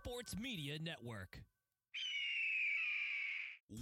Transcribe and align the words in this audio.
Sports 0.00 0.34
Media 0.40 0.78
Network. 0.80 1.36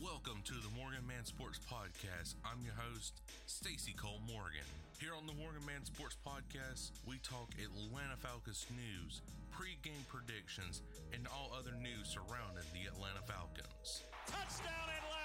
Welcome 0.03 0.43
to 0.51 0.55
the 0.55 0.75
Morgan 0.75 1.07
Man 1.07 1.23
Sports 1.23 1.61
Podcast. 1.63 2.35
I'm 2.43 2.59
your 2.67 2.75
host, 2.75 3.23
Stacy 3.47 3.95
Cole 3.95 4.19
Morgan. 4.27 4.67
Here 4.99 5.15
on 5.15 5.31
the 5.31 5.33
Morgan 5.39 5.63
Man 5.63 5.85
Sports 5.87 6.17
Podcast, 6.27 6.91
we 7.07 7.23
talk 7.23 7.55
Atlanta 7.55 8.19
Falcons 8.19 8.67
news, 8.75 9.23
pre-game 9.55 10.03
predictions, 10.11 10.83
and 11.15 11.29
all 11.31 11.55
other 11.55 11.79
news 11.79 12.11
surrounding 12.11 12.67
the 12.75 12.91
Atlanta 12.91 13.23
Falcons. 13.23 14.03
Touchdown 14.27 14.91
Atlanta! 14.91 15.18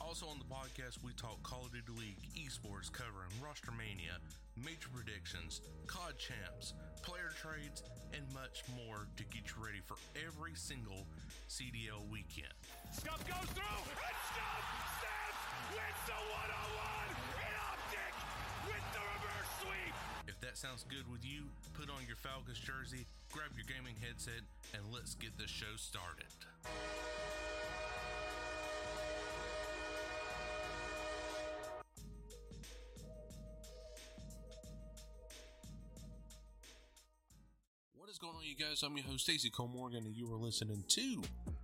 Also 0.00 0.26
on 0.26 0.40
the 0.40 0.48
podcast, 0.48 0.98
we 1.04 1.12
talk 1.12 1.38
Call 1.44 1.68
of 1.68 1.72
Duty 1.72 1.92
League, 1.94 2.20
esports 2.34 2.90
covering 2.90 3.30
Roster 3.38 3.70
Mania, 3.70 4.18
major 4.58 4.90
predictions, 4.90 5.60
COD 5.86 6.18
champs, 6.18 6.74
player 7.04 7.30
trades, 7.36 7.84
and 8.16 8.24
much 8.34 8.64
more 8.74 9.06
to 9.14 9.22
get 9.30 9.46
you 9.52 9.62
ready 9.62 9.78
for 9.84 9.94
every 10.18 10.56
single 10.58 11.06
CDL 11.46 12.02
weekend. 12.10 12.50
Scump 12.90 13.22
goes 13.22 13.48
through, 13.54 13.80
and 13.86 14.18
Scump 14.34 14.66
wins 15.78 16.02
the 16.08 16.18
one-on-one 16.18 17.10
in 17.38 17.54
optic 17.70 18.14
with 18.66 18.84
the 18.90 19.04
reverse 19.14 19.52
sweep. 19.62 19.94
If 20.26 20.40
that 20.42 20.58
sounds 20.58 20.82
good 20.90 21.06
with 21.06 21.22
you, 21.22 21.46
put 21.78 21.86
on 21.86 22.02
your 22.10 22.18
Falcons 22.18 22.58
jersey, 22.58 23.06
grab 23.30 23.54
your 23.54 23.68
gaming 23.68 23.94
headset, 24.02 24.42
and 24.74 24.82
let's 24.90 25.14
get 25.14 25.38
the 25.38 25.46
show 25.46 25.78
started. 25.78 26.34
You 38.50 38.56
guys? 38.56 38.82
I'm 38.82 38.96
your 38.96 39.06
host, 39.06 39.22
Stacy 39.22 39.48
Cole 39.48 39.68
Morgan, 39.68 40.04
and 40.06 40.16
you 40.16 40.28
are 40.32 40.36
listening 40.36 40.82
to 40.88 41.22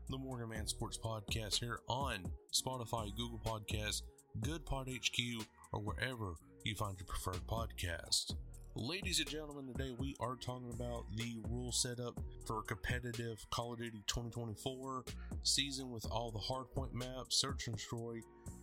the 0.09 0.17
Morgan 0.17 0.51
Man 0.51 0.69
Sports 0.69 0.97
Podcast 0.97 1.59
here 1.59 1.81
on 1.89 2.23
Spotify, 2.55 3.13
Google 3.17 3.41
Podcasts, 3.45 4.03
Good 4.41 4.65
Pod 4.65 4.89
HQ, 4.89 5.45
or 5.73 5.81
wherever 5.81 6.35
you 6.63 6.77
find 6.77 6.97
your 6.97 7.09
preferred 7.09 7.45
podcast. 7.49 8.37
Ladies 8.77 9.19
and 9.19 9.29
gentlemen, 9.29 9.67
today 9.67 9.97
we 9.99 10.15
are 10.21 10.37
talking 10.37 10.73
about 10.73 11.07
the 11.17 11.41
rule 11.51 11.73
setup 11.73 12.21
for 12.47 12.63
competitive 12.63 13.45
Call 13.51 13.73
of 13.73 13.81
Duty 13.81 14.05
2024 14.07 15.07
season 15.43 15.91
with 15.91 16.07
all 16.09 16.31
the 16.31 16.39
hardpoint 16.39 16.93
maps, 16.93 17.41
search 17.41 17.67
and 17.67 17.77
destroy, 17.77 18.21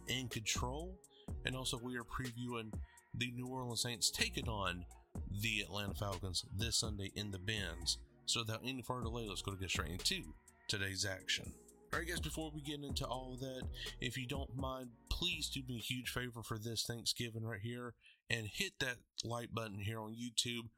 and 0.08 0.32
control. 0.32 0.98
And 1.46 1.58
also, 1.58 1.78
we 1.78 1.98
are 1.98 2.06
previewing 2.06 2.72
the 3.14 3.32
New 3.32 3.48
Orleans 3.48 3.82
Saints 3.82 4.10
taking 4.10 4.48
on 4.48 4.86
the 5.30 5.60
Atlanta 5.60 5.94
Falcons 5.94 6.46
this 6.56 6.78
Sunday 6.78 7.12
in 7.18 7.32
the 7.32 7.40
Benz. 7.40 7.98
So, 8.26 8.42
without 8.42 8.62
any 8.64 8.82
further 8.82 9.04
delay, 9.04 9.28
let's 9.28 9.42
go 9.42 9.52
to 9.52 9.58
get 9.60 9.70
straight 9.70 9.92
into 9.92 10.34
today's 10.68 11.06
action. 11.06 11.54
Alright, 11.94 12.08
guys, 12.08 12.20
before 12.20 12.52
we 12.54 12.62
get 12.62 12.84
into 12.84 13.06
all 13.06 13.34
of 13.34 13.40
that, 13.42 13.62
if 14.02 14.18
you 14.18 14.26
don't 14.26 14.56
mind, 14.58 14.90
please 15.12 15.48
do 15.50 15.62
me 15.68 15.78
a 15.78 15.80
huge 15.80 16.10
favor 16.10 16.42
for 16.42 16.58
this 16.58 16.84
Thanksgiving 16.84 17.44
right 17.44 17.60
here 17.62 17.94
and 18.32 18.48
hit 18.48 18.74
that 18.80 18.98
like 19.24 19.54
button 19.54 19.80
here 19.80 20.00
on 20.00 20.16
YouTube. 20.16 20.70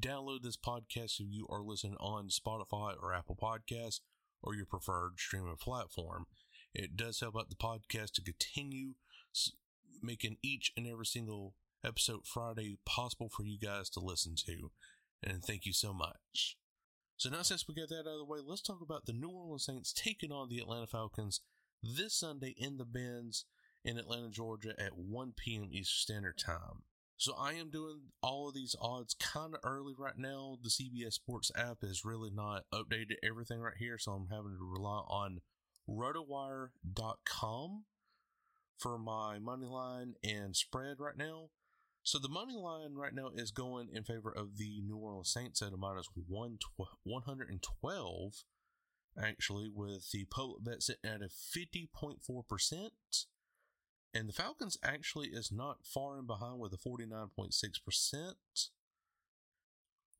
Download 0.00 0.42
this 0.42 0.56
podcast 0.56 1.20
if 1.20 1.26
you 1.30 1.46
are 1.48 1.62
listening 1.62 1.96
on 2.00 2.28
Spotify 2.28 2.94
or 3.00 3.14
Apple 3.14 3.38
Podcasts 3.40 4.00
or 4.42 4.54
your 4.54 4.66
preferred 4.66 5.12
streaming 5.18 5.54
platform. 5.60 6.26
It 6.74 6.96
does 6.96 7.20
help 7.20 7.36
out 7.36 7.50
the 7.50 7.56
podcast 7.56 8.14
to 8.14 8.22
continue 8.22 8.94
making 10.02 10.38
each 10.42 10.72
and 10.76 10.88
every 10.88 11.06
single 11.06 11.54
episode 11.84 12.26
Friday 12.26 12.78
possible 12.84 13.28
for 13.28 13.44
you 13.44 13.58
guys 13.58 13.88
to 13.90 14.00
listen 14.00 14.34
to. 14.46 14.70
And 15.22 15.44
thank 15.44 15.66
you 15.66 15.72
so 15.72 15.92
much. 15.92 16.56
So 17.16 17.30
now 17.30 17.42
since 17.42 17.66
we 17.66 17.74
got 17.74 17.88
that 17.88 18.00
out 18.00 18.14
of 18.14 18.18
the 18.18 18.24
way, 18.24 18.40
let's 18.44 18.62
talk 18.62 18.80
about 18.82 19.06
the 19.06 19.12
New 19.12 19.30
Orleans 19.30 19.64
Saints 19.64 19.92
taking 19.92 20.32
on 20.32 20.48
the 20.48 20.58
Atlanta 20.58 20.86
Falcons 20.86 21.40
this 21.82 22.14
Sunday 22.14 22.54
in 22.58 22.76
the 22.76 22.84
Benz 22.84 23.44
in 23.84 23.98
Atlanta, 23.98 24.30
Georgia 24.30 24.74
at 24.78 24.96
1 24.96 25.34
p.m. 25.36 25.68
Eastern 25.70 25.84
Standard 25.84 26.38
Time. 26.38 26.82
So 27.16 27.34
I 27.38 27.52
am 27.52 27.70
doing 27.70 28.00
all 28.22 28.48
of 28.48 28.54
these 28.54 28.74
odds 28.80 29.14
kind 29.14 29.54
of 29.54 29.60
early 29.62 29.94
right 29.96 30.18
now. 30.18 30.58
The 30.62 30.68
CBS 30.68 31.14
Sports 31.14 31.52
app 31.56 31.78
has 31.82 32.04
really 32.04 32.30
not 32.30 32.64
updated 32.72 33.16
everything 33.22 33.60
right 33.60 33.76
here, 33.78 33.98
so 33.98 34.12
I'm 34.12 34.28
having 34.30 34.56
to 34.58 34.72
rely 34.72 35.02
on 35.06 35.40
rotowire.com 35.88 37.84
for 38.78 38.98
my 38.98 39.38
money 39.38 39.66
line 39.66 40.14
and 40.24 40.56
spread 40.56 40.96
right 40.98 41.16
now. 41.16 41.50
So 42.04 42.18
the 42.18 42.28
money 42.28 42.54
line 42.54 42.94
right 42.94 43.14
now 43.14 43.30
is 43.34 43.50
going 43.50 43.88
in 43.94 44.04
favor 44.04 44.30
of 44.30 44.58
the 44.58 44.82
New 44.82 44.98
Orleans 44.98 45.32
Saints 45.32 45.62
at 45.62 45.72
a 45.72 45.78
minus 45.78 46.06
112, 46.14 48.44
actually, 49.18 49.70
with 49.74 50.10
the 50.12 50.26
public 50.26 50.62
bet 50.62 50.82
sitting 50.82 51.10
at 51.10 51.22
a 51.22 51.30
50.4%. 51.30 52.90
And 54.12 54.28
the 54.28 54.34
Falcons 54.34 54.76
actually 54.84 55.28
is 55.28 55.50
not 55.50 55.86
far 55.86 56.18
in 56.18 56.26
behind 56.26 56.60
with 56.60 56.74
a 56.74 56.76
49.6%. 56.76 58.34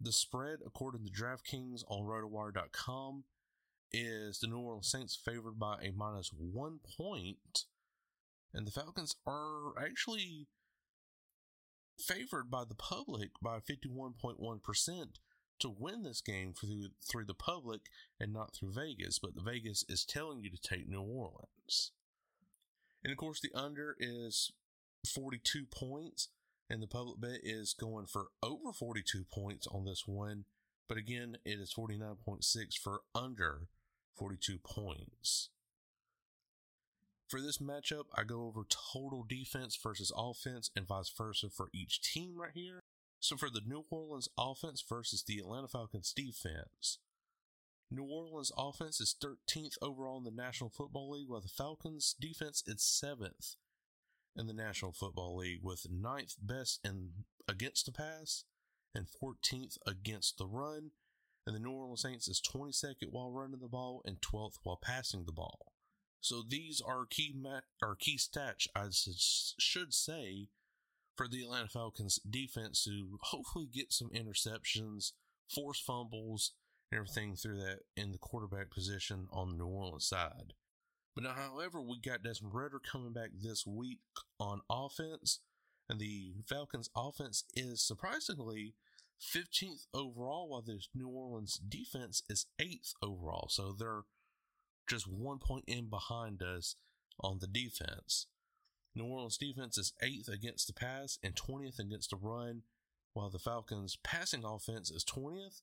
The 0.00 0.12
spread, 0.12 0.60
according 0.66 1.04
to 1.04 1.12
DraftKings 1.12 1.84
on 1.86 2.06
rotowire.com, 2.06 3.24
is 3.92 4.38
the 4.38 4.46
New 4.46 4.58
Orleans 4.58 4.90
Saints 4.90 5.20
favored 5.22 5.58
by 5.58 5.76
a 5.82 5.92
minus 5.94 6.30
one 6.32 6.80
point. 6.96 7.66
And 8.54 8.66
the 8.66 8.72
Falcons 8.72 9.16
are 9.26 9.78
actually 9.78 10.48
favored 11.98 12.50
by 12.50 12.64
the 12.64 12.74
public 12.74 13.30
by 13.42 13.58
51.1% 13.58 15.04
to 15.60 15.68
win 15.68 16.02
this 16.02 16.20
game 16.20 16.52
through, 16.52 16.88
through 17.08 17.24
the 17.24 17.34
public 17.34 17.82
and 18.18 18.32
not 18.32 18.54
through 18.54 18.72
Vegas. 18.72 19.18
But 19.18 19.34
the 19.34 19.42
Vegas 19.42 19.84
is 19.88 20.04
telling 20.04 20.42
you 20.42 20.50
to 20.50 20.60
take 20.60 20.88
New 20.88 21.02
Orleans. 21.02 21.92
And 23.02 23.12
of 23.12 23.18
course, 23.18 23.40
the 23.40 23.52
under 23.54 23.96
is 23.98 24.52
42 25.14 25.66
points, 25.66 26.28
and 26.70 26.82
the 26.82 26.86
public 26.86 27.20
bet 27.20 27.40
is 27.42 27.74
going 27.74 28.06
for 28.06 28.28
over 28.42 28.72
42 28.72 29.24
points 29.32 29.66
on 29.66 29.84
this 29.84 30.04
one. 30.06 30.44
But 30.88 30.98
again, 30.98 31.36
it 31.44 31.60
is 31.60 31.74
49.6 31.74 32.78
for 32.82 33.00
under 33.14 33.68
42 34.16 34.58
points. 34.58 35.50
For 37.28 37.40
this 37.40 37.58
matchup, 37.58 38.04
I 38.14 38.24
go 38.24 38.44
over 38.44 38.64
total 38.68 39.24
defense 39.26 39.76
versus 39.82 40.12
offense 40.14 40.70
and 40.76 40.86
vice 40.86 41.10
versa 41.16 41.48
for 41.48 41.68
each 41.72 42.00
team 42.02 42.34
right 42.36 42.52
here. 42.54 42.80
So 43.20 43.36
for 43.36 43.48
the 43.48 43.62
New 43.66 43.84
Orleans 43.90 44.28
offense 44.38 44.84
versus 44.86 45.22
the 45.22 45.38
Atlanta 45.38 45.68
Falcons 45.68 46.12
defense, 46.12 46.98
New 47.90 48.04
Orleans 48.04 48.52
offense 48.56 49.00
is 49.00 49.14
13th 49.22 49.76
overall 49.80 50.18
in 50.18 50.24
the 50.24 50.30
National 50.30 50.68
Football 50.68 51.10
League, 51.10 51.28
while 51.28 51.40
the 51.40 51.48
Falcons 51.48 52.14
defense 52.20 52.62
is 52.66 52.78
7th 52.78 53.56
in 54.36 54.46
the 54.46 54.52
National 54.52 54.92
Football 54.92 55.36
League, 55.36 55.60
with 55.62 55.86
9th 55.90 56.36
best 56.42 56.80
in 56.84 57.10
against 57.48 57.86
the 57.86 57.92
pass 57.92 58.44
and 58.94 59.06
14th 59.06 59.78
against 59.86 60.38
the 60.38 60.46
run. 60.46 60.90
And 61.46 61.54
the 61.54 61.60
New 61.60 61.72
Orleans 61.72 62.02
Saints 62.02 62.26
is 62.28 62.40
22nd 62.40 63.10
while 63.10 63.30
running 63.30 63.60
the 63.60 63.68
ball 63.68 64.02
and 64.04 64.20
12th 64.20 64.58
while 64.62 64.78
passing 64.82 65.24
the 65.24 65.32
ball. 65.32 65.73
So 66.24 66.42
these 66.42 66.80
are 66.80 67.04
key 67.04 67.34
ma- 67.36 67.60
or 67.82 67.96
key 67.96 68.16
stats 68.16 68.66
I 68.74 68.86
should 68.90 69.92
say 69.92 70.48
for 71.18 71.28
the 71.28 71.42
Atlanta 71.42 71.68
Falcons 71.68 72.18
defense 72.28 72.82
to 72.84 73.18
hopefully 73.20 73.68
get 73.70 73.92
some 73.92 74.08
interceptions, 74.08 75.12
force 75.54 75.78
fumbles, 75.78 76.52
and 76.90 76.98
everything 76.98 77.36
through 77.36 77.58
that 77.58 77.80
in 77.94 78.10
the 78.10 78.16
quarterback 78.16 78.70
position 78.70 79.28
on 79.32 79.50
the 79.50 79.58
New 79.58 79.66
Orleans 79.66 80.06
side. 80.06 80.54
But 81.14 81.24
now, 81.24 81.34
however, 81.34 81.82
we 81.82 82.00
got 82.00 82.22
Desmond 82.22 82.54
Ridder 82.54 82.80
coming 82.80 83.12
back 83.12 83.32
this 83.38 83.66
week 83.66 83.98
on 84.40 84.62
offense, 84.70 85.40
and 85.90 86.00
the 86.00 86.36
Falcons' 86.48 86.88
offense 86.96 87.44
is 87.54 87.82
surprisingly 87.82 88.76
15th 89.20 89.88
overall, 89.92 90.48
while 90.48 90.62
the 90.62 90.80
New 90.94 91.08
Orleans 91.08 91.58
defense 91.58 92.22
is 92.30 92.46
8th 92.58 92.94
overall. 93.02 93.48
So 93.50 93.76
they're 93.78 94.04
just 94.88 95.06
one 95.06 95.38
point 95.38 95.64
in 95.66 95.88
behind 95.88 96.42
us 96.42 96.76
on 97.20 97.38
the 97.40 97.46
defense. 97.46 98.26
New 98.94 99.04
Orleans 99.04 99.38
defense 99.38 99.76
is 99.76 99.92
8th 100.02 100.28
against 100.28 100.66
the 100.66 100.72
pass 100.72 101.18
and 101.22 101.34
20th 101.34 101.78
against 101.78 102.10
the 102.10 102.16
run, 102.16 102.62
while 103.12 103.30
the 103.30 103.38
Falcons' 103.38 103.98
passing 104.02 104.44
offense 104.44 104.90
is 104.90 105.04
20th 105.04 105.62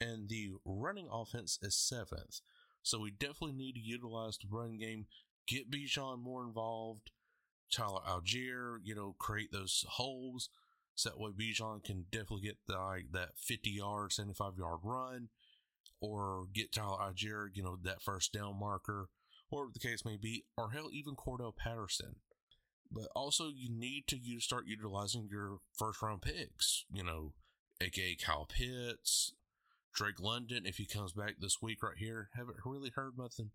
and 0.00 0.28
the 0.28 0.52
running 0.64 1.08
offense 1.10 1.58
is 1.62 1.74
7th. 1.74 2.40
So 2.82 3.00
we 3.00 3.10
definitely 3.10 3.52
need 3.52 3.74
to 3.74 3.80
utilize 3.80 4.38
the 4.38 4.48
run 4.50 4.76
game, 4.78 5.06
get 5.46 5.70
Bijan 5.70 6.20
more 6.20 6.44
involved, 6.44 7.10
Tyler 7.72 8.00
Allgeier, 8.06 8.78
you 8.82 8.94
know, 8.94 9.16
create 9.18 9.52
those 9.52 9.84
holes. 9.88 10.48
So 10.94 11.10
that 11.10 11.18
way 11.18 11.30
Bijan 11.30 11.82
can 11.82 12.04
definitely 12.10 12.42
get 12.42 12.58
the, 12.66 12.78
like 12.78 13.12
that 13.12 13.30
50 13.36 13.70
yard, 13.70 14.12
75 14.12 14.58
yard 14.58 14.80
run 14.82 15.28
or 16.04 16.44
get 16.52 16.72
Tyler 16.72 16.98
Allgeier, 17.00 17.48
you 17.54 17.62
know, 17.62 17.78
that 17.82 18.02
first 18.02 18.32
down 18.32 18.58
marker, 18.58 19.08
or 19.50 19.68
the 19.72 19.78
case 19.78 20.04
may 20.04 20.16
be, 20.16 20.44
or 20.56 20.70
hell, 20.70 20.88
even 20.92 21.14
Cordarrelle 21.14 21.56
Patterson. 21.56 22.16
But 22.90 23.08
also, 23.16 23.48
you 23.48 23.70
need 23.70 24.06
to 24.08 24.16
you 24.16 24.40
start 24.40 24.64
utilizing 24.66 25.28
your 25.30 25.58
first 25.76 26.02
round 26.02 26.22
picks, 26.22 26.84
you 26.92 27.02
know, 27.02 27.32
aka 27.80 28.16
Kyle 28.16 28.46
Pitts, 28.46 29.32
Drake 29.92 30.20
London, 30.20 30.66
if 30.66 30.76
he 30.76 30.86
comes 30.86 31.12
back 31.12 31.36
this 31.40 31.62
week 31.62 31.82
right 31.82 31.96
here. 31.96 32.28
Haven't 32.34 32.58
really 32.64 32.90
heard 32.94 33.14
nothing, 33.18 33.50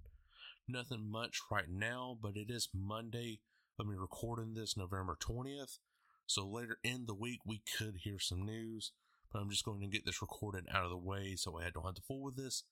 nothing 0.67 1.09
much 1.09 1.39
right 1.51 1.69
now, 1.69 2.17
but 2.21 2.35
it 2.35 2.49
is 2.49 2.69
Monday. 2.73 3.39
Let 3.77 3.87
me 3.87 3.95
recording 3.95 4.55
this 4.55 4.75
November 4.75 5.17
20th. 5.21 5.77
So 6.25 6.45
later 6.47 6.77
in 6.83 7.05
the 7.05 7.15
week, 7.15 7.39
we 7.45 7.61
could 7.77 7.97
hear 8.03 8.19
some 8.19 8.45
news 8.45 8.91
but 9.31 9.39
I'm 9.39 9.49
just 9.49 9.65
going 9.65 9.81
to 9.81 9.87
get 9.87 10.05
this 10.05 10.21
recorded 10.21 10.65
out 10.73 10.83
of 10.83 10.89
the 10.89 10.97
way 10.97 11.35
so 11.35 11.57
I 11.57 11.69
don't 11.69 11.85
have 11.85 11.95
to 11.95 12.01
fool 12.01 12.23
with 12.23 12.35
this 12.35 12.63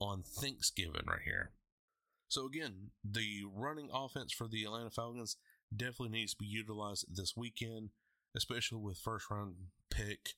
on 0.00 0.22
Thanksgiving 0.22 1.06
right 1.06 1.22
here. 1.24 1.52
So 2.28 2.46
again, 2.46 2.90
the 3.04 3.44
running 3.52 3.88
offense 3.92 4.32
for 4.32 4.48
the 4.48 4.64
Atlanta 4.64 4.90
Falcons 4.90 5.36
definitely 5.74 6.18
needs 6.18 6.32
to 6.32 6.38
be 6.38 6.46
utilized 6.46 7.06
this 7.14 7.36
weekend, 7.36 7.90
especially 8.36 8.78
with 8.78 8.98
first 8.98 9.30
round 9.30 9.54
pick, 9.90 10.30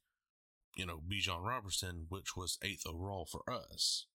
you 0.77 0.87
know, 0.87 1.01
Bijan 1.01 1.45
Robertson, 1.45 2.07
which 2.09 2.37
was 2.37 2.59
eighth 2.63 2.87
overall 2.87 3.27
for 3.27 3.43
us. 3.51 4.07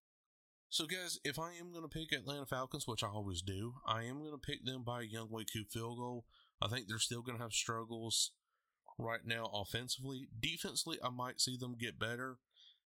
So, 0.70 0.86
guys, 0.86 1.20
if 1.24 1.38
I 1.38 1.52
am 1.60 1.72
going 1.72 1.84
to 1.84 1.88
pick 1.88 2.12
Atlanta 2.12 2.48
Falcons, 2.48 2.88
which 2.88 3.04
I 3.04 3.08
always 3.08 3.44
do, 3.44 3.76
I 3.86 4.04
am 4.06 4.20
going 4.20 4.32
to 4.32 4.38
pick 4.40 4.66
them 4.66 4.84
by 4.84 5.02
a 5.02 5.06
Younghoe 5.06 5.46
Koo 5.52 5.66
field 5.70 6.00
goal. 6.00 6.26
I 6.62 6.68
think 6.68 6.88
they're 6.88 6.98
still 6.98 7.22
going 7.22 7.38
to 7.38 7.44
have 7.44 7.54
struggles 7.54 8.32
right 8.98 9.26
now 9.26 9.50
offensively. 9.54 10.28
Defensively, 10.40 10.98
I 11.04 11.10
might 11.10 11.42
see 11.42 11.58
them 11.58 11.76
get 11.80 12.00
better 12.00 12.38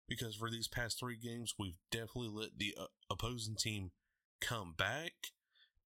because 0.07 0.35
for 0.35 0.49
these 0.49 0.67
past 0.67 0.99
three 0.99 1.17
games, 1.17 1.53
we've 1.57 1.77
definitely 1.91 2.29
let 2.31 2.57
the 2.57 2.75
uh, 2.79 2.85
opposing 3.09 3.55
team 3.55 3.91
come 4.41 4.73
back 4.77 5.11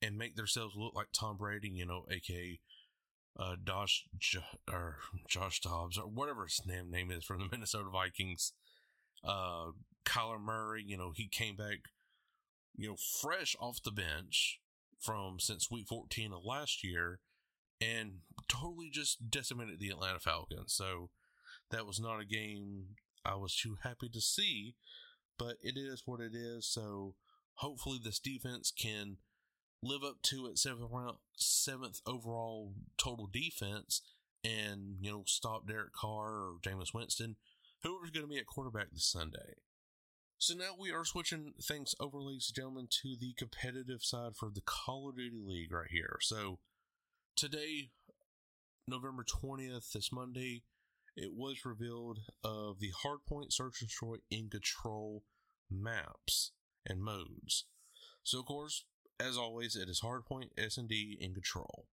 and 0.01 0.17
make 0.17 0.35
themselves 0.35 0.75
look 0.75 0.93
like 0.95 1.07
Tom 1.13 1.37
Brady, 1.37 1.69
you 1.69 1.85
know, 1.85 2.05
aka 2.11 2.59
uh, 3.39 3.55
Josh 3.63 4.05
or 4.71 4.97
Josh 5.27 5.61
Dobbs 5.61 5.97
or 5.97 6.03
whatever 6.03 6.43
his 6.43 6.61
name 6.65 6.91
name 6.91 7.11
is 7.11 7.23
from 7.23 7.39
the 7.39 7.47
Minnesota 7.51 7.89
Vikings. 7.89 8.53
Uh, 9.23 9.67
Kyler 10.05 10.41
Murray, 10.41 10.83
you 10.85 10.97
know, 10.97 11.11
he 11.15 11.27
came 11.27 11.55
back, 11.55 11.77
you 12.75 12.89
know, 12.89 12.95
fresh 13.21 13.55
off 13.59 13.83
the 13.83 13.91
bench 13.91 14.59
from 14.99 15.39
since 15.39 15.69
week 15.69 15.87
14 15.87 16.33
of 16.33 16.43
last 16.43 16.83
year 16.83 17.19
and 17.81 18.19
totally 18.51 18.89
just 18.91 19.29
decimated 19.29 19.79
the 19.79 19.89
Atlanta 19.89 20.19
Falcons. 20.19 20.73
So 20.73 21.09
that 21.69 21.85
was 21.85 21.99
not 21.99 22.19
a 22.19 22.25
game 22.25 22.95
I 23.25 23.35
was 23.35 23.55
too 23.55 23.77
happy 23.83 24.09
to 24.09 24.21
see, 24.21 24.75
but 25.37 25.57
it 25.61 25.77
is 25.77 26.03
what 26.05 26.19
it 26.19 26.33
is. 26.35 26.67
So 26.67 27.15
hopefully 27.55 27.99
this 28.03 28.19
defense 28.19 28.71
can 28.71 29.17
live 29.83 30.03
up 30.03 30.21
to 30.23 30.47
its 30.47 30.63
seventh 30.63 30.89
round, 30.91 31.17
seventh 31.35 32.01
overall 32.05 32.73
total 32.97 33.27
defense, 33.31 34.01
and 34.43 34.97
you 34.99 35.11
know 35.11 35.23
stop 35.25 35.67
Derek 35.67 35.93
Carr 35.93 36.33
or 36.33 36.55
Jameis 36.61 36.93
Winston, 36.93 37.35
whoever's 37.83 38.11
going 38.11 38.25
to 38.25 38.29
be 38.29 38.39
at 38.39 38.45
quarterback 38.45 38.91
this 38.91 39.05
Sunday. 39.05 39.55
So 40.37 40.55
now 40.55 40.71
we 40.77 40.91
are 40.91 41.05
switching 41.05 41.53
things 41.61 41.93
over, 41.99 42.19
ladies 42.19 42.49
and 42.49 42.55
gentlemen, 42.55 42.87
to 43.03 43.15
the 43.19 43.33
competitive 43.37 44.01
side 44.01 44.35
for 44.35 44.49
the 44.49 44.63
Call 44.65 45.09
of 45.09 45.17
Duty 45.17 45.39
League 45.45 45.71
right 45.71 45.89
here. 45.91 46.17
So 46.19 46.57
today, 47.35 47.91
November 48.91 49.23
20th, 49.23 49.93
this 49.93 50.11
Monday, 50.11 50.63
it 51.15 51.31
was 51.33 51.63
revealed 51.63 52.19
of 52.43 52.79
the 52.81 52.91
Hardpoint 53.03 53.53
Search 53.53 53.79
and 53.79 53.87
Destroy 53.89 54.17
in 54.29 54.49
Control 54.49 55.23
maps 55.69 56.51
and 56.85 57.01
modes. 57.01 57.65
So, 58.23 58.39
of 58.39 58.45
course, 58.45 58.83
as 59.17 59.37
always, 59.37 59.77
it 59.77 59.87
is 59.87 60.01
Hardpoint, 60.01 60.49
S&D, 60.57 61.17
and 61.21 61.33
Control. 61.33 61.85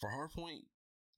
For 0.00 0.10
Hardpoint, 0.10 0.66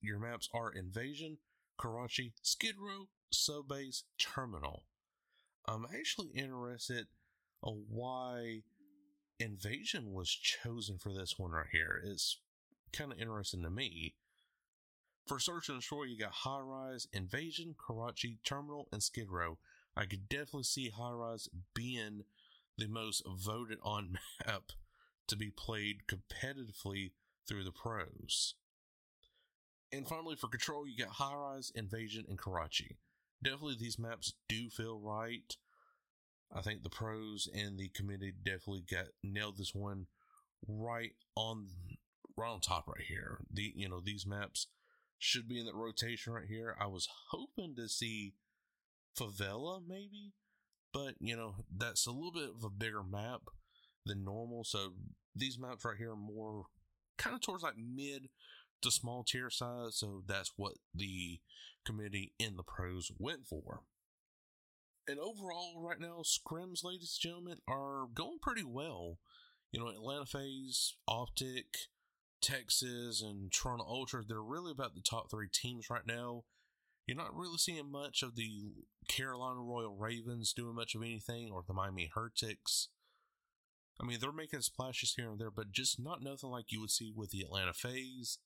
your 0.01 0.17
maps 0.17 0.49
are 0.55 0.71
Invasion, 0.71 1.37
Karachi, 1.79 2.33
Skid 2.41 2.75
Row, 2.79 3.07
Subbase, 3.31 4.01
Terminal. 4.17 4.85
I'm 5.67 5.85
actually 5.85 6.29
interested 6.29 7.05
on 7.61 7.83
why 7.87 8.63
Invasion 9.39 10.13
was 10.13 10.29
chosen 10.29 10.97
for 10.97 11.13
this 11.13 11.37
one 11.37 11.51
right 11.51 11.67
here. 11.71 12.01
It's 12.03 12.39
kind 12.91 13.11
of 13.11 13.19
interesting 13.19 13.61
to 13.61 13.69
me. 13.69 14.15
For 15.27 15.39
Search 15.39 15.69
and 15.69 15.79
Destroy, 15.79 16.03
you 16.03 16.17
got 16.17 16.31
High 16.31 16.59
Rise, 16.59 17.07
Invasion, 17.13 17.75
Karachi, 17.77 18.39
Terminal, 18.43 18.87
and 18.91 19.01
Skid 19.01 19.29
Row. 19.29 19.57
I 19.95 20.05
could 20.05 20.27
definitely 20.27 20.63
see 20.63 20.89
High 20.89 21.11
Rise 21.11 21.47
being 21.73 22.23
the 22.77 22.87
most 22.87 23.23
voted 23.27 23.77
on 23.83 24.17
map 24.45 24.71
to 25.27 25.35
be 25.35 25.49
played 25.49 26.03
competitively 26.07 27.11
through 27.47 27.63
the 27.63 27.71
pros. 27.71 28.55
And 29.91 30.07
finally, 30.07 30.35
for 30.35 30.47
Control, 30.47 30.87
you 30.87 30.97
got 30.97 31.15
High 31.15 31.35
Rise, 31.35 31.71
Invasion, 31.75 32.25
and 32.27 32.37
Karachi. 32.37 32.97
Definitely, 33.43 33.77
these 33.79 33.99
maps 33.99 34.33
do 34.47 34.69
feel 34.69 34.99
right. 34.99 35.55
I 36.53 36.61
think 36.61 36.83
the 36.83 36.89
pros 36.89 37.47
and 37.53 37.77
the 37.77 37.89
committee 37.89 38.33
definitely 38.43 38.83
got 38.89 39.07
nailed 39.23 39.57
this 39.57 39.73
one 39.73 40.07
right 40.67 41.13
on 41.35 41.67
right 42.37 42.49
on 42.49 42.59
top 42.59 42.87
right 42.87 43.05
here. 43.07 43.39
The 43.51 43.73
you 43.75 43.89
know 43.89 44.01
these 44.03 44.27
maps 44.27 44.67
should 45.21 45.47
be 45.47 45.59
in 45.59 45.65
that 45.67 45.75
rotation 45.75 46.33
right 46.33 46.47
here. 46.47 46.75
I 46.81 46.87
was 46.87 47.07
hoping 47.29 47.75
to 47.75 47.87
see 47.87 48.33
favela 49.17 49.81
maybe, 49.87 50.33
but 50.91 51.13
you 51.19 51.35
know 51.37 51.55
that's 51.75 52.07
a 52.07 52.11
little 52.11 52.31
bit 52.31 52.49
of 52.57 52.63
a 52.63 52.69
bigger 52.69 53.03
map 53.03 53.41
than 54.05 54.25
normal. 54.25 54.63
So 54.63 54.93
these 55.35 55.59
maps 55.59 55.85
right 55.85 55.97
here 55.97 56.11
are 56.11 56.15
more 56.15 56.65
kind 57.17 57.35
of 57.35 57.41
towards 57.41 57.63
like 57.63 57.77
mid 57.77 58.29
to 58.81 58.89
small 58.91 59.23
tier 59.23 59.51
size. 59.51 59.97
So 59.97 60.23
that's 60.27 60.53
what 60.57 60.73
the 60.93 61.39
committee 61.85 62.33
in 62.39 62.57
the 62.57 62.63
pros 62.63 63.11
went 63.19 63.45
for. 63.47 63.81
And 65.07 65.19
overall, 65.19 65.83
right 65.83 65.99
now, 65.99 66.21
scrims, 66.23 66.83
ladies 66.83 67.19
and 67.21 67.31
gentlemen, 67.31 67.57
are 67.67 68.05
going 68.13 68.39
pretty 68.41 68.63
well. 68.63 69.19
You 69.71 69.79
know, 69.79 69.87
Atlanta 69.87 70.25
FaZe, 70.25 70.95
Optic, 71.07 71.65
Texas 72.41 73.21
and 73.21 73.51
Toronto 73.51 73.85
Ultra, 73.85 74.23
they're 74.27 74.41
really 74.41 74.71
about 74.71 74.95
the 74.95 75.01
top 75.01 75.29
three 75.29 75.47
teams 75.51 75.89
right 75.89 76.05
now. 76.05 76.43
You're 77.07 77.17
not 77.17 77.35
really 77.35 77.57
seeing 77.57 77.91
much 77.91 78.23
of 78.23 78.35
the 78.35 78.71
Carolina 79.07 79.59
Royal 79.59 79.95
Ravens 79.95 80.53
doing 80.53 80.75
much 80.75 80.95
of 80.95 81.01
anything 81.01 81.51
or 81.51 81.63
the 81.65 81.73
Miami 81.73 82.11
Heretics. 82.13 82.89
I 83.99 84.05
mean, 84.05 84.19
they're 84.19 84.31
making 84.31 84.61
splashes 84.61 85.13
here 85.15 85.29
and 85.29 85.39
there, 85.39 85.51
but 85.51 85.71
just 85.71 85.99
not 85.99 86.23
nothing 86.23 86.49
like 86.49 86.65
you 86.69 86.79
would 86.81 86.91
see 86.91 87.11
with 87.15 87.31
the 87.31 87.41
Atlanta 87.41 87.73
FaZe. 87.73 88.39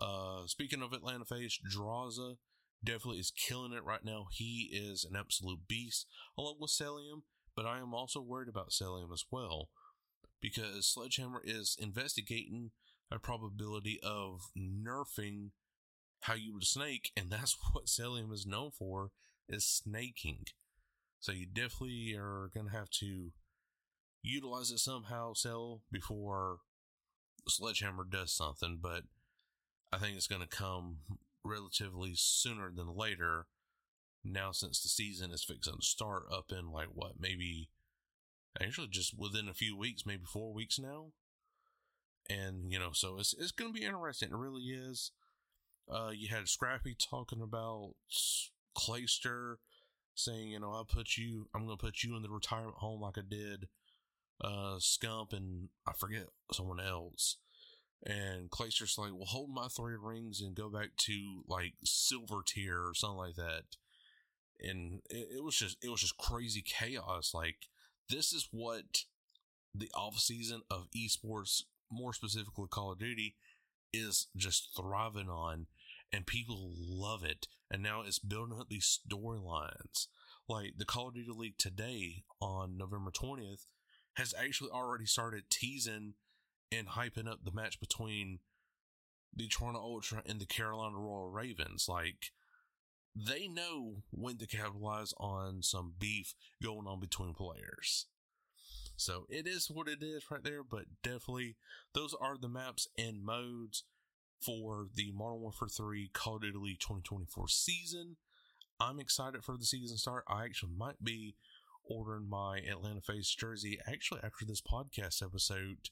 Uh, 0.00 0.46
speaking 0.46 0.82
of 0.82 0.92
Atlanta 0.92 1.24
FaZe, 1.24 1.58
Drazah 1.74 2.36
definitely 2.84 3.20
is 3.20 3.30
killing 3.30 3.72
it 3.72 3.84
right 3.84 4.04
now. 4.04 4.26
He 4.32 4.70
is 4.72 5.04
an 5.04 5.16
absolute 5.16 5.60
beast, 5.68 6.06
along 6.36 6.56
with 6.60 6.70
Cellium, 6.70 7.22
but 7.54 7.66
I 7.66 7.78
am 7.78 7.94
also 7.94 8.20
worried 8.20 8.48
about 8.48 8.70
Cellium 8.70 9.12
as 9.12 9.24
well 9.30 9.70
because 10.40 10.86
Sledgehammer 10.86 11.40
is 11.44 11.76
investigating 11.80 12.70
a 13.10 13.18
probability 13.18 13.98
of 14.02 14.50
nerfing 14.58 15.50
how 16.22 16.34
you 16.34 16.52
would 16.54 16.64
snake, 16.64 17.12
and 17.16 17.30
that's 17.30 17.56
what 17.72 17.86
Cellium 17.86 18.32
is 18.32 18.46
known 18.46 18.70
for 18.70 19.10
is 19.48 19.66
snaking. 19.66 20.46
So 21.20 21.32
you 21.32 21.46
definitely 21.46 22.14
are 22.18 22.50
gonna 22.54 22.70
have 22.70 22.90
to 23.00 23.32
utilize 24.22 24.70
it 24.70 24.78
somehow, 24.78 25.34
Cell, 25.34 25.82
before 25.90 26.58
Sledgehammer 27.48 28.04
does 28.04 28.32
something, 28.32 28.78
but 28.80 29.02
I 29.92 29.98
think 29.98 30.16
it's 30.16 30.26
going 30.26 30.42
to 30.42 30.48
come 30.48 30.98
relatively 31.44 32.12
sooner 32.14 32.70
than 32.74 32.94
later. 32.94 33.46
Now, 34.24 34.50
since 34.50 34.82
the 34.82 34.88
season 34.88 35.30
is 35.30 35.44
fixing 35.44 35.76
to 35.76 35.86
start 35.86 36.24
up 36.32 36.46
in 36.50 36.72
like 36.72 36.88
what, 36.92 37.20
maybe 37.20 37.68
actually 38.60 38.88
just 38.88 39.16
within 39.16 39.48
a 39.48 39.54
few 39.54 39.76
weeks, 39.76 40.04
maybe 40.04 40.24
four 40.26 40.52
weeks 40.52 40.78
now. 40.78 41.12
And, 42.28 42.72
you 42.72 42.78
know, 42.78 42.90
so 42.92 43.18
it's, 43.18 43.34
it's 43.38 43.52
going 43.52 43.72
to 43.72 43.78
be 43.78 43.86
interesting. 43.86 44.30
It 44.30 44.36
really 44.36 44.64
is. 44.64 45.12
Uh, 45.88 46.10
you 46.12 46.28
had 46.28 46.48
Scrappy 46.48 46.96
talking 46.98 47.40
about 47.40 47.94
Clayster 48.76 49.56
saying, 50.14 50.48
you 50.48 50.58
know, 50.58 50.72
I'll 50.72 50.84
put 50.84 51.16
you, 51.16 51.48
I'm 51.54 51.66
going 51.66 51.78
to 51.78 51.84
put 51.84 52.02
you 52.02 52.16
in 52.16 52.22
the 52.22 52.30
retirement 52.30 52.78
home 52.78 53.02
like 53.02 53.18
I 53.18 53.22
did 53.28 53.68
uh, 54.42 54.78
Scump 54.78 55.32
and 55.32 55.68
I 55.86 55.92
forget 55.92 56.26
someone 56.52 56.80
else. 56.80 57.36
And 58.04 58.50
Clayster's 58.50 58.98
like, 58.98 59.12
well, 59.12 59.26
hold 59.26 59.50
my 59.50 59.68
three 59.68 59.96
rings 60.00 60.40
and 60.40 60.54
go 60.54 60.68
back 60.68 60.90
to 60.98 61.42
like 61.48 61.74
silver 61.84 62.42
tier 62.46 62.78
or 62.78 62.94
something 62.94 63.18
like 63.18 63.36
that. 63.36 63.62
And 64.60 65.00
it, 65.10 65.28
it 65.36 65.44
was 65.44 65.56
just, 65.56 65.82
it 65.84 65.90
was 65.90 66.00
just 66.00 66.18
crazy 66.18 66.62
chaos. 66.62 67.32
Like, 67.34 67.68
this 68.08 68.32
is 68.32 68.48
what 68.50 69.04
the 69.74 69.90
off 69.94 70.18
season 70.18 70.62
of 70.70 70.88
esports, 70.96 71.62
more 71.90 72.12
specifically 72.12 72.66
Call 72.70 72.92
of 72.92 72.98
Duty, 72.98 73.36
is 73.92 74.28
just 74.36 74.70
thriving 74.76 75.28
on, 75.28 75.66
and 76.12 76.26
people 76.26 76.72
love 76.76 77.24
it. 77.24 77.46
And 77.70 77.82
now 77.82 78.02
it's 78.06 78.18
building 78.18 78.58
up 78.58 78.68
these 78.68 79.00
storylines. 79.10 80.06
Like 80.48 80.74
the 80.76 80.84
Call 80.84 81.08
of 81.08 81.14
Duty 81.14 81.32
League 81.34 81.58
today 81.58 82.24
on 82.40 82.76
November 82.76 83.10
20th 83.10 83.66
has 84.14 84.34
actually 84.38 84.70
already 84.70 85.06
started 85.06 85.50
teasing 85.50 86.14
and 86.72 86.88
hyping 86.88 87.28
up 87.28 87.40
the 87.44 87.52
match 87.52 87.80
between 87.80 88.38
the 89.34 89.48
Toronto 89.48 89.80
Ultra 89.80 90.22
and 90.24 90.40
the 90.40 90.46
Carolina 90.46 90.96
Royal 90.96 91.28
Ravens. 91.28 91.86
Like, 91.88 92.32
they 93.14 93.48
know 93.48 94.02
when 94.10 94.38
to 94.38 94.46
capitalize 94.46 95.12
on 95.18 95.62
some 95.62 95.94
beef 95.98 96.34
going 96.62 96.86
on 96.86 97.00
between 97.00 97.34
players. 97.34 98.06
So 98.96 99.26
it 99.28 99.46
is 99.46 99.70
what 99.70 99.88
it 99.88 100.02
is 100.02 100.24
right 100.30 100.42
there, 100.42 100.62
but 100.62 100.84
definitely 101.02 101.56
those 101.94 102.14
are 102.20 102.36
the 102.40 102.48
maps 102.48 102.88
and 102.98 103.24
modes 103.24 103.84
for 104.44 104.86
the 104.94 105.12
Modern 105.12 105.40
Warfare 105.40 105.68
3 105.68 106.10
Call 106.12 106.36
of 106.36 106.42
Duty 106.42 106.76
2024 106.80 107.48
season. 107.48 108.16
I'm 108.80 109.00
excited 109.00 109.44
for 109.44 109.56
the 109.56 109.64
season 109.64 109.96
start. 109.96 110.24
I 110.28 110.44
actually 110.44 110.72
might 110.76 111.02
be 111.02 111.36
ordering 111.88 112.28
my 112.28 112.58
Atlanta 112.58 113.00
FaZe 113.00 113.34
jersey 113.34 113.78
actually 113.86 114.20
after 114.22 114.44
this 114.44 114.60
podcast 114.60 115.22
episode 115.22 115.90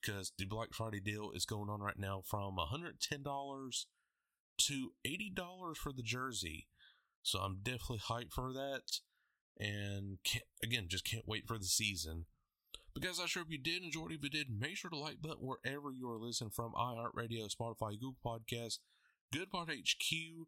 because 0.00 0.32
the 0.38 0.44
Black 0.44 0.68
Friday 0.72 1.00
deal 1.00 1.30
is 1.34 1.46
going 1.46 1.68
on 1.68 1.80
right 1.80 1.98
now 1.98 2.22
from 2.24 2.56
$110 2.56 3.84
to 4.58 4.90
$80 5.06 5.76
for 5.76 5.92
the 5.92 6.02
jersey. 6.02 6.66
So 7.22 7.40
I'm 7.40 7.58
definitely 7.62 8.00
hyped 8.08 8.32
for 8.32 8.52
that. 8.52 9.00
And 9.58 10.18
again, 10.62 10.86
just 10.88 11.04
can't 11.04 11.28
wait 11.28 11.46
for 11.46 11.58
the 11.58 11.64
season. 11.64 12.26
Guys, 13.00 13.18
I 13.20 13.26
sure 13.26 13.42
if 13.42 13.50
you 13.50 13.58
did 13.58 13.82
enjoy 13.82 14.06
it. 14.06 14.12
If 14.12 14.22
you 14.22 14.30
did, 14.30 14.46
make 14.48 14.76
sure 14.76 14.88
to 14.88 14.96
like 14.96 15.20
button 15.20 15.46
wherever 15.46 15.90
you 15.92 16.08
are 16.10 16.18
listening 16.18 16.50
from 16.50 16.72
iHeartRadio, 16.72 17.54
Spotify, 17.54 17.98
Google 18.00 18.16
Podcasts, 18.24 18.78
Goodpod 19.34 19.68
HQ. 19.68 20.46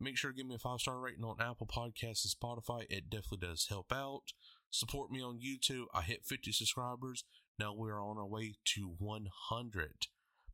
Make 0.00 0.16
sure 0.18 0.32
to 0.32 0.36
give 0.36 0.46
me 0.46 0.56
a 0.56 0.58
five 0.58 0.80
star 0.80 0.98
rating 0.98 1.24
on 1.24 1.36
Apple 1.40 1.66
Podcasts 1.66 2.24
and 2.24 2.34
Spotify. 2.34 2.84
It 2.90 3.08
definitely 3.08 3.46
does 3.46 3.68
help 3.68 3.92
out. 3.92 4.32
Support 4.70 5.10
me 5.10 5.22
on 5.22 5.38
YouTube. 5.38 5.84
I 5.94 6.02
hit 6.02 6.26
50 6.26 6.52
subscribers. 6.52 7.24
Now 7.58 7.72
we're 7.72 8.02
on 8.02 8.18
our 8.18 8.26
way 8.26 8.56
to 8.74 8.94
100. 8.98 9.92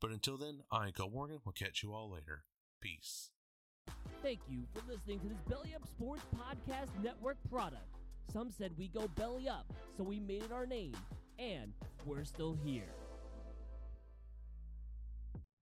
But 0.01 0.11
until 0.11 0.37
then, 0.37 0.61
I 0.71 0.87
ain't 0.87 0.97
Go 0.97 1.09
Morgan. 1.09 1.41
We'll 1.45 1.55
catch 1.55 1.83
you 1.83 1.93
all 1.93 2.13
later. 2.13 2.45
Peace. 2.81 3.31
Thank 4.23 4.41
you 4.49 4.65
for 4.75 4.83
listening 4.87 5.19
to 5.21 5.29
this 5.29 5.39
Belly 5.49 5.75
Up 5.75 5.89
Sports 5.89 6.23
Podcast 6.37 7.03
Network 7.03 7.39
product. 7.51 7.89
Some 8.33 8.51
said 8.51 8.73
we 8.79 8.89
go 8.89 9.09
belly 9.17 9.49
up, 9.49 9.67
so 9.97 10.05
we 10.05 10.21
made 10.21 10.45
it 10.45 10.53
our 10.53 10.67
name, 10.67 10.95
and 11.39 11.73
we're 12.05 12.25
still 12.25 12.57
here. 12.65 13.02